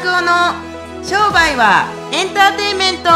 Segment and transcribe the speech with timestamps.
[0.00, 0.54] 拓夫の
[1.04, 3.10] 商売はエンターテインメント。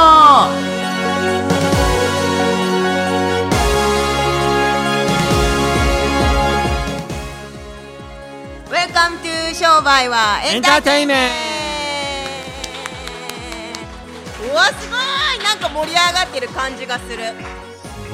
[8.70, 11.30] Welcome to 商売はエンターテインメン
[14.38, 14.52] ト。
[14.52, 14.98] うわすごい。
[15.42, 17.32] なんか盛り上がってる感じがする。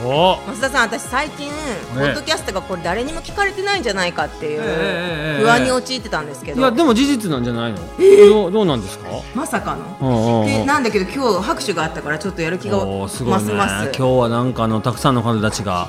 [0.00, 1.50] 増田さん私最近、
[1.94, 7.78] ポッドキャストがこれ誰にも聞かれてないんじゃないかっていうええ不安に陥ってたんですけど、いやでも事実なんじゃないの、
[8.30, 9.08] どうどうなんですか？
[9.34, 10.64] まさかの。
[10.64, 13.50] なんだけど今日拍手があったからちょっとやる気がますます。
[13.50, 15.88] 今日はなんかあのたくさんの方たちが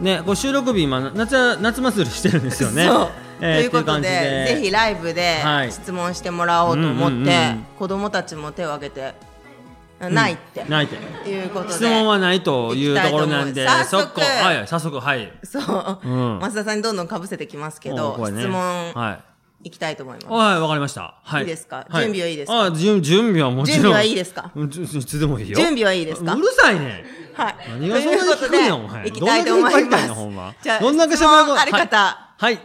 [0.00, 2.88] ねこう収録日今夏夏祭りしてるんですよね。
[3.38, 4.08] ということで
[4.48, 5.72] ぜひライブではい。
[5.72, 9.14] 質問してもらおうと思って、子供たちも手を挙げて、
[10.10, 10.64] ないって。
[10.64, 10.96] ないって。
[11.28, 11.74] いうことで。
[11.74, 14.20] 質問はないというところなんで行きたいと思う速。
[14.20, 15.32] 攻はい早速はい。
[15.42, 16.40] そう、うん。
[16.40, 18.42] 増田さんにどんどんかぶせてきますけおど、ね。
[18.42, 19.12] 質問は
[19.62, 19.68] い。
[19.68, 21.14] いきたいと思います、はいわかりました。
[21.22, 21.42] はい。
[21.42, 21.86] いいですか？
[21.88, 22.64] は準備はいいですか？
[22.64, 23.80] あ準準備はもちろん。
[23.80, 24.50] 準備はいいですか？
[24.54, 25.56] うんいつでもいいよ。
[25.56, 26.34] 準備はいいですか？
[26.34, 27.04] うるさいね。
[27.32, 27.56] はい。
[27.70, 30.08] 何がそんなに聞くねんお前ということで行きたいと思いどんだけ引っ張りたいます。
[30.08, 30.54] のほんま。
[30.62, 32.34] じゃあどんだけ質問ある方。
[32.36, 32.58] はい。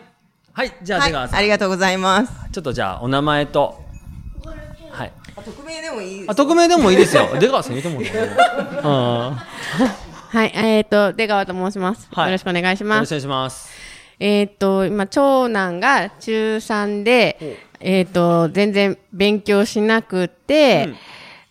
[0.52, 0.74] はい。
[0.84, 2.34] じゃあはい、ありがとうございます。
[2.52, 3.89] ちょっとじゃあお名前とはい
[5.42, 7.30] 匿名でもいいですあ匿名でもいいですよ。
[7.40, 9.46] 出川さんいいと思 うけは
[10.46, 12.08] い、えっ、と、出川と申します。
[12.12, 12.26] はい。
[12.28, 13.00] よろしくお願いしよます。
[13.00, 13.70] ろしくお願いします。
[14.20, 20.96] えっ、と、今、長男が中3で、えっ、と、全然勉強しなくて、うん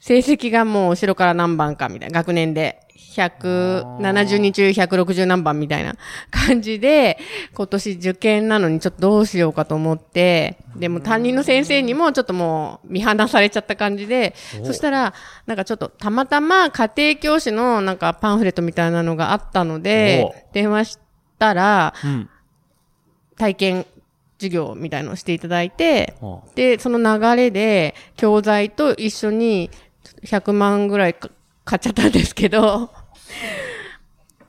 [0.08, 2.80] 成績がもう後ろから何番かみたいな、学年で。
[2.96, 5.96] 170人中160何番みたいな
[6.30, 7.18] 感じで、
[7.52, 15.12] 今年受験なのにちょっとどうしようかと思って、でも担任の先生にもちょっともう見放されちゃった感じで、そしたら、
[15.46, 20.98] なんかちょっとたまたま家庭教師のなんかパンフレットみたいなのがあったので、電話し
[21.38, 22.30] たら、うん。
[23.36, 23.86] 体験
[24.38, 26.14] 授業みたいのをしていただいて。
[26.20, 29.70] ほ、で、その流れで、教材と一緒に
[30.24, 31.30] 100万ぐらいか
[31.64, 32.90] 買っちゃったんですけど、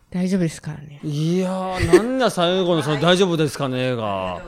[0.09, 0.99] 大丈夫ですからね。
[1.03, 4.41] いやーなんだ最後のその大丈夫ですかねが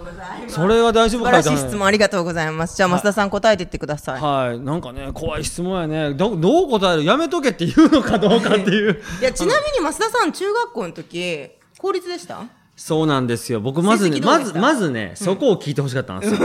[0.47, 2.75] それは大丈夫か素晴らしい質問ありがとうございます。
[2.75, 4.59] じゃあ増田さん答えていってください、はい。
[4.59, 6.13] なんかね怖い質問やね。
[6.15, 7.03] どどう答える？
[7.03, 9.01] やめとけって言うのかどうかっていう。
[9.19, 12.43] いやちなみに増田さん中学校の時公立でした？
[12.83, 13.61] そうなんですよ。
[13.61, 16.39] 僕まずねまずまずねそこを聞いてほしかったんですよ、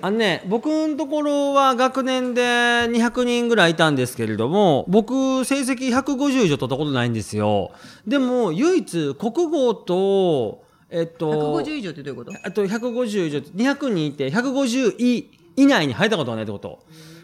[0.00, 7.72] あのね僕のところは学年で200人ぐらいいたんですけれども僕成績150以上取ったことないんですよ。
[8.06, 12.38] でも唯一国語とえっと150以上ってどういうこと？
[12.44, 16.78] あと150以上200人いて150以以内に入ったことがないってこと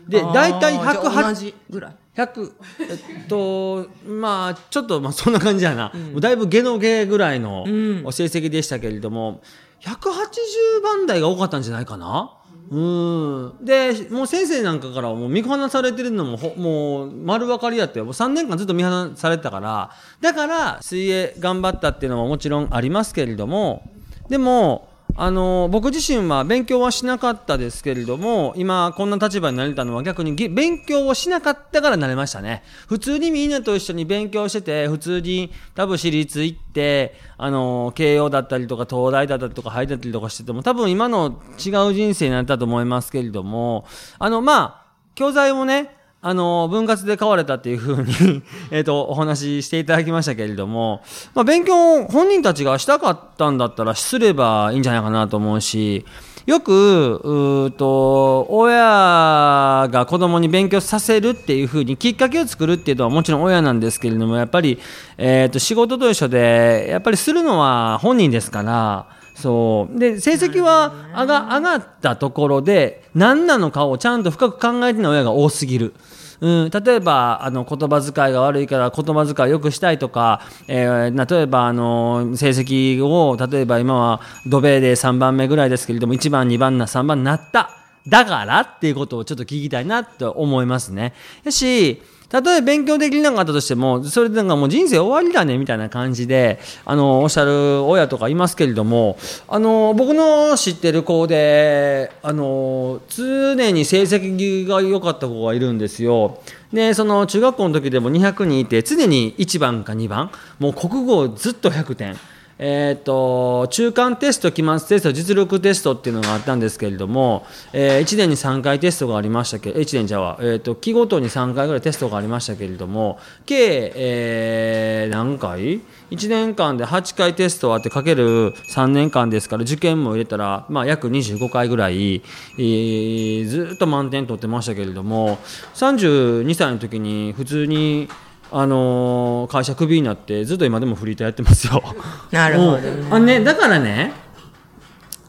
[0.09, 1.97] で大体あーじゃあ同108じぐらい。
[2.17, 8.03] 100えっと まあちょっとまあそんな感じやな、もうだいぶゲノゲぐらいのん。
[8.13, 9.41] 成績でしたけれども、
[9.83, 12.33] 180番台が多かったんじゃないかな。
[12.71, 13.65] うん。
[13.65, 18.03] でもう先生なんかからはもう見放されてるのもほもう丸分かりやって。
[18.03, 19.91] もう3年間ずっと見放されてたから。
[20.21, 23.83] だから水泳頑張ったっていうのももちろんありますけれども。
[24.29, 24.89] でも
[25.21, 32.63] あの僕自身は勉強はしなかったですけれども今こんな立場になれたのは逆に勉強をしなかったからなれましたね。
[32.87, 43.87] 普通にみんなと一緒に勉強してて普通に多分私立行ってあの慶応だったりとか東大だったりとか入ったりとかしてても多分今の違う人生になったと思いますけれども
[44.21, 44.87] あのまあ
[45.17, 48.43] 教材もねあの、分割で買われたっていうふうに、
[48.73, 51.01] えっと、お話ししていただきましたけれども、
[51.35, 56.05] まあ、勉強、本人たちがしたかったんだったら、すればいいんじゃないかなと思うし、
[56.47, 64.81] よく、うーと、親が子供に勉強させるっていうふうにきっかけを作るっていうのはもちろん親なんですけれども、やっぱり、
[65.19, 69.99] えっと、仕事と一緒で、やっぱりするのは本人ですから、そう。
[69.99, 75.95] で、成績は上が上がったところで、何なのかをちゃんと深く考えてない親が多すぎる。
[76.41, 87.71] うん、例えばあの言葉遣いが悪いから言葉遣いを良くしたいとか、えー例えばあの成績を例えば今は土米で3番目ぐらいですけれども1番2番な3番になった
[88.07, 91.13] だからっていうことをちょっと聞きたいなと思いますね。
[91.43, 99.17] やし、たとえ勉強できなかったとしても、それでなんかもう人生終わりだねみたいな感じで、あの、おっしゃる親とかいますけれども、
[99.49, 106.43] あの、僕の知ってる子で、あの、常に成績が良かった子がいるんですよ。
[106.71, 112.17] で、その中学校の時でも200人いて、常に1番か2番、もう国語ずっと100点。
[112.59, 132.23] えー、と中間テスト、期末テスト、実力テストっていうのがあったんですけれども、えー、1年に3回テストがありましたけど、1年じゃは、えー、と期ごとに3回ぐらいテストがありましたけれども、計、えー、何回 ?1 年間で8回テストあってかける3年間ですから受験も入れたら、まあ、約25回ぐらい、
[132.59, 135.39] えー、ずっと満点取ってましたけれども
[135.75, 138.09] 32歳の時に普通に
[138.51, 141.83] あのー会社クビになってずっと今でもフリーターやってますよ。
[142.31, 144.13] なるほどねうんあねだからね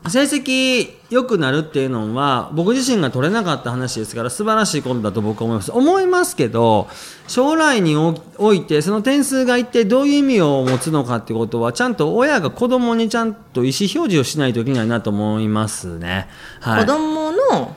[0.07, 6.87] 成績良くなるっていうのは僕自身が取れなかった話ですから素晴らしいことだと僕は思います思いますけど
[7.27, 16.27] 将来におおいてその点数が一体どういう意味を持つのかってことはちゃんと親が子供にちゃんと意思表示をしないといけないなと思いますね。
[16.61, 17.75] はい、子供の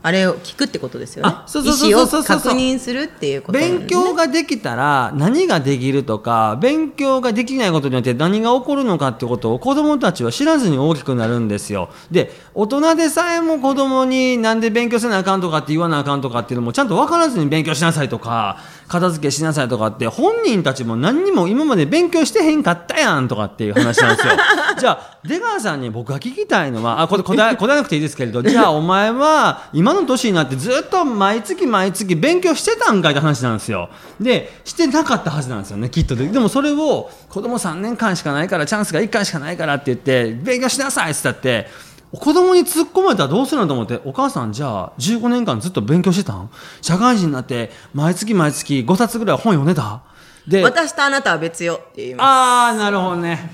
[0.00, 1.30] あれを聞くってことですよね。
[1.34, 3.68] あそうそうそう意思を確認するっていうことね。
[3.68, 11.90] 勉強ができたら何ができるとか勉強ができないことによって何が起こるのかってことを子どもたちは知らずに大きくなるんですよ。
[12.12, 24.32] で大人でさえも子どもになんで勉強せなあかんとかって言わなあかんとかっていうのもちゃんと分からずに勉強しなさいとか片付けしなさいとかって本人たちも何にも今まで勉強してへんかったやんとかっていう話なんですよ。
[24.78, 33.90] じゃあ出川さんに僕が聞きたいのはあこれ答え答えなくていいですけれどじゃあお前は今の年になってずっと毎月毎月勉強してたんかいって話なんですよ。
[34.20, 36.16] でしてなかったはずなんですよねきっと。
[36.16, 41.66] ででもそれを子供3年間しかないからチャンスが1回しかないからって言って勉強しなさいって言ったって
[42.10, 46.50] 子供に突っ込まれたらどうするのと思ってお母さんじゃあ15年間ずっと勉強してたん？
[46.80, 50.02] 社会人になって毎月毎月5冊ぐらい本読んでた？
[50.46, 52.26] で私とあなたは別よって言います。
[52.26, 53.50] ああなるほどね。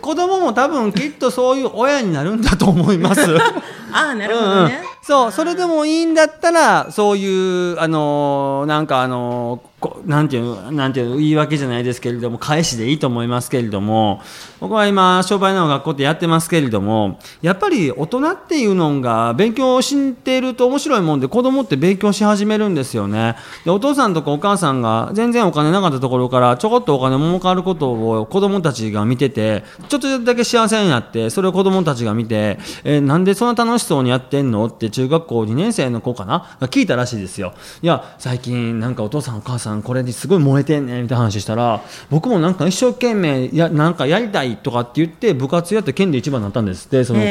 [0.00, 3.20] 子供も多分きっとそういう親になるんだと思います。
[3.92, 14.20] ああなるほどね、そうそれでもいいんだったらそういうあのーなんかあのーこなんていうなんていう言い訳じゃないですけれども返しでいいと思いますけれども
[14.60, 23.36] 僕は今商売の学校ってやってますけれどもやっぱり大人っていうのが勉強をしていると面白いもんで子供って勉強し始めるんですよね。
[23.64, 34.66] でお父さんとかお母さんが全然お金なかったところからちょこっとお金儲かることを子供たちが見ててちょっとだけ幸せになってそれを子供たちが見て、えーなんでそんな楽しそうにやってんの？
[34.66, 36.56] って中学校2年生の子かな？
[36.60, 37.54] が聞いたらしいですよ。
[37.82, 47.26] いや最近なんかお父さんお母さんこれにすごい燃えてんねみたいな話したら僕もなんか一生懸命やなんかやりたいとかって言って部活やって県で一番になったんですってその子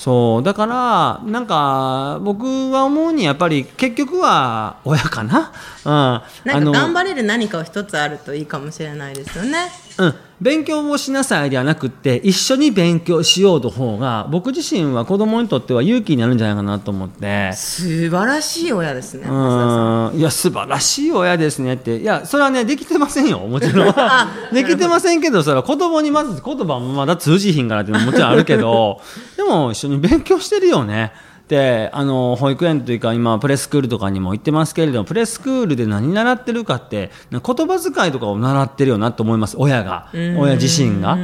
[0.00, 0.42] そう。
[0.42, 5.52] だからなんか僕は思うにやっぱり結局は親かな、
[5.84, 9.68] うん、なんか頑る張れる何かを一つあるといいかもしれないですよね。
[9.98, 17.52] うん、勉強をしなさいではなくって一緒に勉強しようの方が僕自身は子供にとっては勇気になるんじゃないかなと思って。
[17.52, 20.16] 素晴らしい親ですねうん。
[20.16, 20.18] ん。
[20.18, 21.98] いや素晴らしい親ですねって。
[21.98, 23.94] いやそれはねできてませんよもちろん。
[24.54, 29.02] できてませんけどそれは子供にまず言葉もまだ通じひんからっていうのももちろんあるけど。
[29.36, 31.12] で も一緒に勉強してるよね。
[31.48, 39.56] であの保育園というか今プレスクールとかにも行ってますけれどもプレスクールで何習ってるかって言葉遣いとかを習ってるよなと思います。
[39.58, 40.10] 親が。
[40.14, 41.18] 親自身が。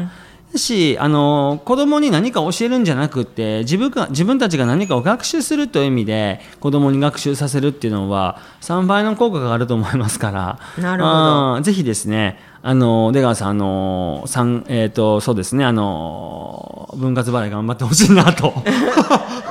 [0.57, 10.59] だしあの子供に何か教えるんじゃなくって自分が自分たちが何かを学習するという意味で子供に学習させるっていうのは3倍の効果があると思いますから。
[10.83, 11.61] なるほど。
[11.61, 18.55] ぜひですねあの出川さんあの三えっ、とそうですねあの分割払い頑張ってほしいなと。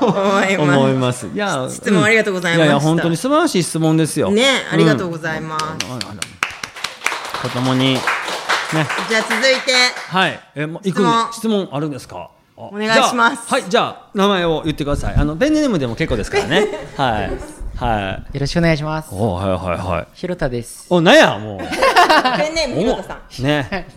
[0.02, 0.12] 思
[0.44, 0.78] います。
[0.78, 1.28] 思います。
[1.28, 2.66] いや質問ありがとうございました。
[2.66, 4.31] やいや本当に素晴らしい質問ですよ。
[4.31, 6.36] ねありがとううんございます、あら
[7.42, 7.98] 子供に
[8.74, 9.74] ねじゃあ続いて
[10.10, 12.30] はい、え、もう、行くんで質問あるんですか？
[12.58, 15.16] お願いしますはい、じゃあ、名前を言ってください。
[15.16, 16.68] あの、ペンネームでも結構ですからね。
[16.95, 17.31] はい。
[17.78, 18.34] はい。
[18.34, 19.10] よろしくお願いします。
[19.14, 20.07] お、はい、はい、はい。
[20.14, 20.86] ひろたです。
[20.90, 21.60] お、なんや、もう。
[22.38, 23.88] ペンネームひろたさんね。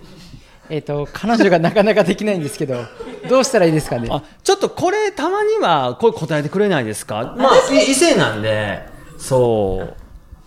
[0.71, 2.85] えっ、と、彼女がなかなかできないんですけど、
[3.31, 4.09] どうしたらいいですかね？
[4.11, 7.35] あ、ちょっとこれ、たまには、これ答えてくれないですか？
[7.39, 8.85] まあ、い異性なんで。
[9.19, 9.95] そう。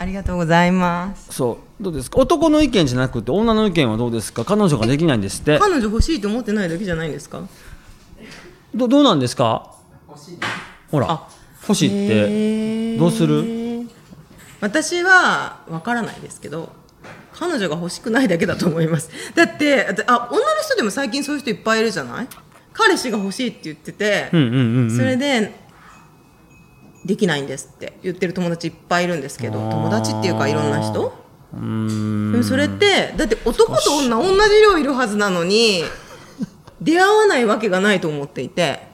[0.02, 2.18] ありがとうございますそう、どうですか？
[2.18, 4.44] 男の意見じゃなくて、女の意見はどうですか？
[4.44, 5.60] 彼女ができないんですって。
[5.60, 7.48] 彼女欲しいと思ってないだけじゃないんですか？
[8.74, 9.76] ど、どうなんですか？
[10.90, 11.30] ほらあ、
[11.62, 12.98] 欲しいって。
[12.98, 13.88] どうする？
[14.60, 16.70] 私はわからないですけど
[17.34, 22.28] 彼女が欲しくないだけだと思いますだってあ女の人でも最近そういう人いっぱいいるじゃない？
[22.74, 24.98] 彼氏が欲しいって言ってて、うん、うん、うんうん。
[24.98, 25.54] それで
[27.06, 31.14] できないんですって言ってる友達いっぱいいるんですけど友達っていうかいろんな人？
[32.44, 35.84] それってだって男と女同じ量いるはずなのに
[36.82, 38.88] 出会わないわけがないと思っていて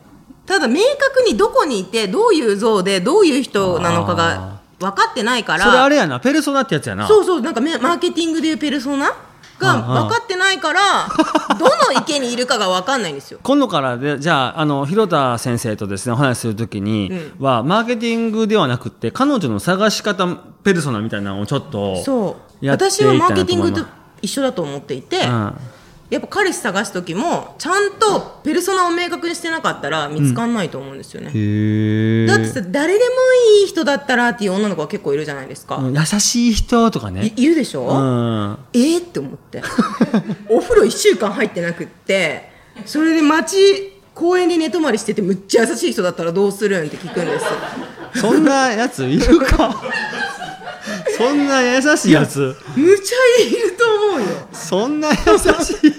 [0.45, 7.07] ただ明確にどこにいてどういう像でどういう人なのかが分かってないからそれあれやなペルソナってやつやな。
[7.07, 9.13] そうそうなんかめマーケティングでいうペルソナ？
[9.59, 10.81] が分かってないから
[11.57, 13.39] どの池にいるかが分かんないんですよ。
[13.43, 20.27] 今度からでじゃああの広田先生とですねお話しするときには、マーケティングではなくて彼女の探し方
[20.63, 22.65] ペルソナみたいなのをちょっとそう。
[22.65, 23.85] やってい私はマーケティングと
[24.21, 25.76] 一緒だと思っていて、思います
[26.09, 31.31] やっぱ彼氏探す時もちゃんとペルソナを明確にしてなかったら見つかんないと思うんですよね。
[31.33, 33.15] うん、だってさ誰でも
[33.59, 35.81] いい人だったらっていう女の子が結構いるじゃないですか。
[35.83, 37.33] 優しい人とかいね。
[37.35, 38.57] いるでしょ、うん。
[38.73, 39.61] えー、って思って。
[40.47, 42.51] お風呂1週間入ってなくって
[42.85, 48.21] それで街公園で寝泊まりしててむっちゃ優しい人だったらどうするんって聞くんです。
[48.21, 49.75] そんなやついるか？
[51.17, 52.55] そんな優しいやつ。
[52.75, 54.27] むちゃいると思うよ。
[54.53, 55.96] そんな優しい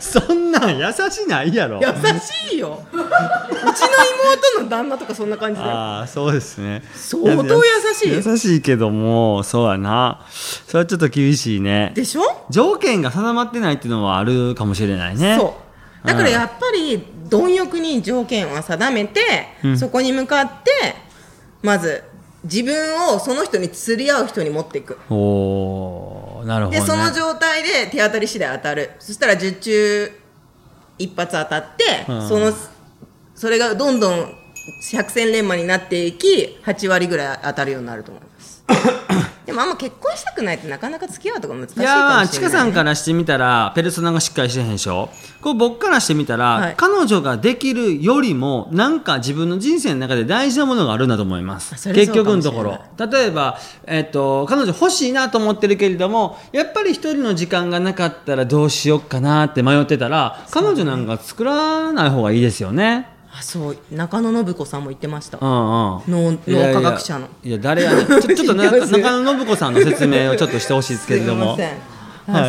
[0.00, 1.80] そんなん優しないやろ。
[1.80, 1.88] 優
[2.20, 2.82] しいよ。
[2.92, 3.06] うちの
[4.56, 5.72] 妹の旦那とかそんな感じだよ。
[5.72, 6.82] ああそうですね。
[6.94, 7.62] 相当優
[7.94, 8.22] しいよ。
[8.24, 10.24] 優しいけどもそうやな。
[10.30, 11.92] それはちょっと厳しいね。
[11.94, 12.22] でしょ？
[12.50, 15.36] 条件が定まってないっていうのはあるかもしれないね。
[15.38, 15.56] そ
[16.04, 16.06] う。
[16.06, 19.20] だからやっぱり貪欲に条件は定めて、
[19.76, 20.70] そこに向かって
[21.62, 22.04] まず
[22.44, 24.98] 自分をその人に釣り合う人に持っていく。
[25.10, 26.15] おー
[26.46, 28.92] なるほど、ね、でその状態で手当たり次第当たる。
[29.00, 30.12] そしたら受注
[30.98, 32.28] 一発当たって、うん。
[32.28, 32.52] その
[33.34, 34.34] それがどんどん
[34.92, 38.64] 百戦錬磨になっていき8割ぐらい当たるようになると思います
[39.46, 45.08] でもあんま結婚したくないってなかなか付き合うとか難しいかもしれないいやまあちかさんからしてみたらペルソナがしっかりしてへんでしょ。
[45.40, 46.74] こう僕からしてみたら、はい。
[46.76, 51.92] 彼女ができるよりもなんか自分の人生の中で大事なものがあるんだと思います。
[51.92, 52.80] 結局のところ。
[52.98, 65.38] 例えば、えっと彼女欲しいなと思ってるけれどもやっぱり一人の時間がなかったらどうしようかなって迷ってたら彼女なんか作らない方がいいですよねあそう中野信子さんも言ってました。
[65.38, 66.40] うんうん。
[66.46, 67.28] 脳科学者の。
[67.44, 68.06] いや誰やねん。
[68.08, 71.58] ちょちょっと中野信子さんの説明をちょっとしてほしいですけれども。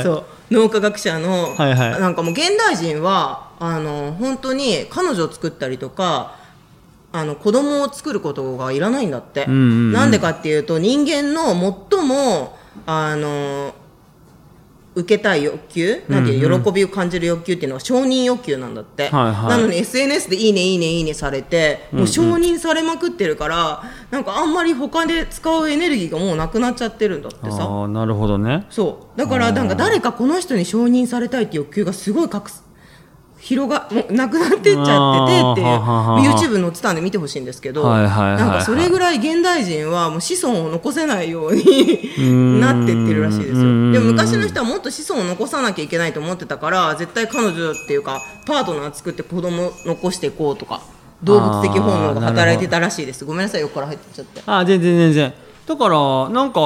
[0.01, 0.23] そう。
[0.49, 1.99] 脳科学者の、はいはい。
[1.99, 6.35] なんかもう現代人はあの本当に彼女を作ったりとか
[7.11, 9.91] あの子供を作ることがいらないんだって、んうんうん。
[9.91, 11.47] なんでかっていうと人間の
[11.89, 13.73] 最もあの
[14.97, 19.49] 受けたい欲求なんていう喜びを感じる欲求っていうのは承認欲求なんだって、はいはい。
[19.49, 27.63] なのに SNS で「いいねいいねいいね」されてもう承認されまくってるから、なんかあんまり他で使うエネルギーがもうなくなっちゃってるんだってさ。
[27.63, 28.65] ああなるほどね。
[28.71, 29.19] そう。
[29.19, 32.63] だからなんか誰かこの人に承認されたいって欲求がすごい隠す
[33.47, 35.67] 広がもうなくなってっちゃっててっていう
[36.33, 43.55] YouTube 載ってたんで見てほしいんですけど、なんかそれぐらい現代人はもう子孫を残せないようになってってるらしいですよ。
[43.59, 50.81] うんでも昔の人はもっと子孫を残さなきゃいけないと思ってたから絶対彼女っていうかパートナー作って子供残していこうとか
[51.23, 53.23] 動物的本能が働いてたらしいです。
[53.23, 54.41] ごめんなさい横から入ってっちゃって。
[54.45, 55.33] あ全然全然
[55.67, 56.59] だからなんか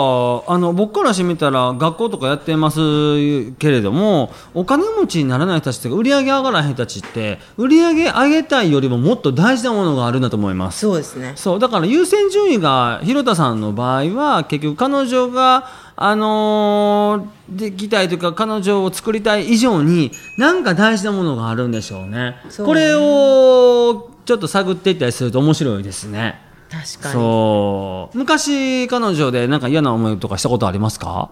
[0.48, 22.38] あの僕からしてみたら学校とかやってますけれどもお金持ちにならない人たちとか売り上げ上がらへん人たちって売り上げ上げたいよりももっと大事なものがあるんだと思いますそうですねそうだから優先順位が広田さんの場合は結局彼女があのーできたいというか彼女を作りたい以上に何か大事なものがあるんでしょうね。
[22.66, 26.40] これをちょっと探っていったりすると面白いですね。
[26.72, 27.14] 確かに。
[27.14, 28.18] そう。
[28.18, 31.30] 昔彼女でなんか嫌な思いとかしたことありますか？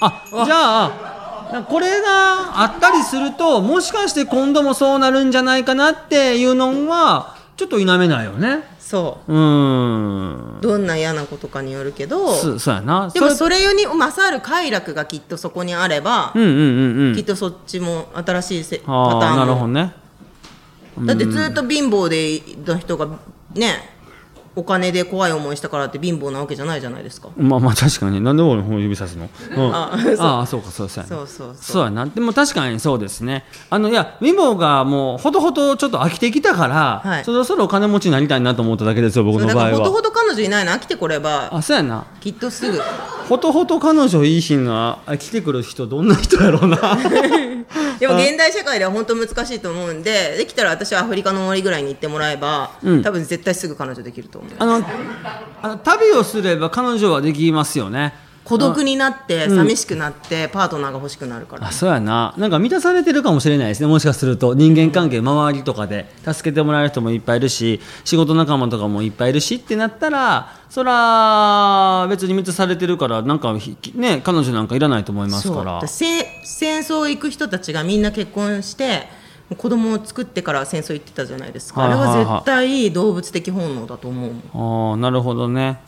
[0.00, 8.64] あじゃあこれがあったりするともしかして今度もそうなるんじゃないかなっていうのはちょっと否めないよね。
[8.78, 9.32] そう。
[9.32, 10.60] ーん。
[10.60, 13.08] どんな嫌なことかによるけどそそうやな。
[13.08, 17.16] でもれそれより勝る快楽がきっとそこにあれば、うんうんうんうん。
[17.16, 19.94] きっとそっちも新しいせパタああなるほどね。
[21.00, 23.08] だってずっと貧乏での人が
[23.54, 23.95] ね
[24.56, 27.28] お金で怖い思いしたからって貧乏なわけじゃないじゃないですか。
[27.36, 28.22] まあまあ確かに。
[28.22, 31.56] なんで俺の方指さすの、 うん、あああそうかそうそうそうそうそう。
[31.60, 32.06] そうやな。
[32.06, 33.44] でも確かにそうですね。
[33.68, 37.24] あのいや貧乏がもうほどほどちょっと飽きてきたから、はい。
[37.24, 42.06] そろそろお金持ちになりたいなと思っただけですよ僕のだからほと場合はほと彼女いないの飽きてこればあそうやな。
[42.20, 42.80] きっとすぐ。
[43.28, 46.76] ほとほと彼女いい日があ来てくる人どんな人やろうな。
[47.98, 53.02] でも現代社会では本当難しいと思うんでできたら私はアフリカの終わりぐらいに行ってもらえば、うん。
[53.02, 54.86] 多分絶対すぐ彼女できると思うあの
[55.62, 58.14] あの旅をすれば彼女はできますよね。
[58.46, 62.32] 孤独になって寂しくなってパートナーが欲しくなるから、あそうやな。
[62.38, 64.54] なんか満たされてるかもしれないですねもしかすると。
[64.54, 66.06] 人間関係周りとかで。
[66.24, 75.84] 助けてもらえる人もいっぱいいるし仕事仲間とかもいっぱいいるしってなったらそら別に満たされてるからなんかひね彼女なんかいらないと思いますから。
[75.88, 79.08] 戦争行く人たちがみんな結婚して
[79.54, 84.32] 子供を作ってから戦争行ってたじゃないですか、はいはあれは絶対動物的本能だと思う
[84.90, 85.80] ああなるほどね。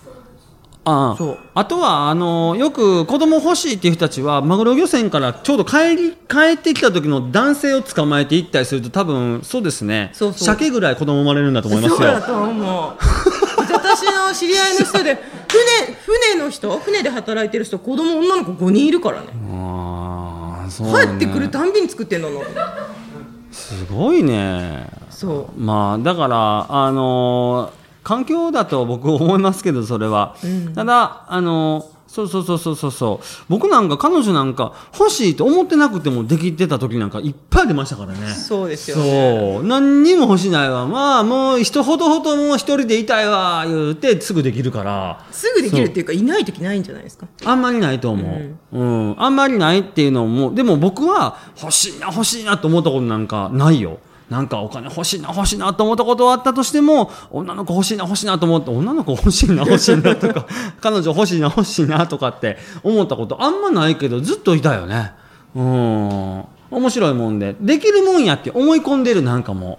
[0.84, 1.38] あそう。
[1.54, 10.10] あとはあのよく子供欲しいっていう人たちはマグロ漁船からちょうど帰り帰ってきた時の男性を捕まえて行ったりすると多分そうですね。
[10.14, 10.56] そうそう。
[10.56, 11.96] 鮭ぐらい子供生まれるんだと思いますよ。
[11.96, 12.96] そうだと思う。
[13.70, 15.18] 私の知り合いの人で
[15.50, 16.78] 船船の人？
[16.78, 19.26] 船で働いてる人子供女の子5人いるからね。
[19.50, 22.36] あーそうね帰ってくるたんびに作ってんだな
[23.50, 24.90] すごいね。
[25.10, 25.60] そう。
[25.60, 30.34] まあだからあのー環境だと僕思いますけどそれは、
[30.74, 32.90] ただあのーそうそうそうそうそう。
[32.90, 38.26] そう僕なんか彼女なんか欲しいと思ってなくてもできてた時なんかいっぱい出ましたからね。
[38.34, 39.52] そうですよね。
[39.54, 39.64] そう。
[39.64, 40.86] 何にも欲しないわ。
[40.86, 45.24] まあもう人ほどほどもう一人でいたいわ言うてすぐできるから。
[45.30, 47.28] すぐできるっていうかいない時ないんじゃないですか？
[47.44, 48.40] あんまりないと思
[48.72, 49.22] う、うん。
[49.22, 53.98] あんまりないっていうのもでも僕は欲しいな欲しいなと思ったことなんかないよ
[54.30, 60.46] なんかお金欲しいな欲しいなと思ったことはあったとしても女の子欲しいな欲しいなと思って女の子欲しいな欲しいなとか
[60.80, 65.12] 彼女欲しいな欲しいなとかって思ったことあんまないけどずっといたよね。
[65.54, 66.44] うん。
[66.70, 69.78] 面白いもんでできるもんやって思い込んでるなんかも。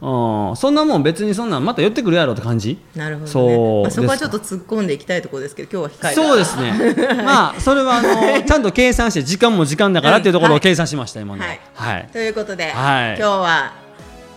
[0.00, 0.56] うん。
[0.56, 2.78] そんなもん別にそんなんまた寄ってくるやろって感じ？
[2.94, 3.32] なるほど、ね。
[3.32, 3.82] そう。
[3.82, 7.22] まあ、そこはちょっと突っ込んでいきたいところですけど今日は控えてそうですね。
[7.24, 11.48] まあ、それはあの、 ちゃんと計算して、時間も時間だからっていうところを計算しました、今のは。
[11.74, 12.08] はい。
[12.12, 13.16] ということで、はい。
[13.18, 13.87] 今日は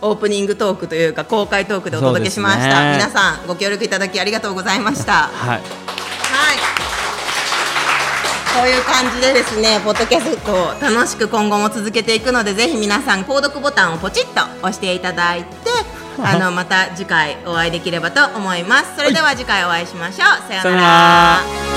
[0.02, 2.98] オープニングトークというか公開トークでお届けしました、ね。
[2.98, 5.30] 皆さんご協力いただきありがとうございました。
[5.30, 5.50] はい。
[5.50, 5.62] はい。
[8.54, 15.48] こういう感じでですねポッドキャストを楽しく今後も続けていくのでぜひ皆さん購読ボタンをポチッと押していただいて
[16.20, 18.98] あのまた次回お会いできればと思います。
[18.98, 20.18] それでは次回お会いしましょう。
[20.18, 20.88] さようなさよなら
[21.66, 21.71] ら